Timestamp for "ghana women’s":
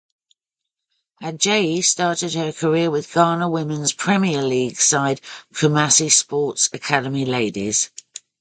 3.13-3.93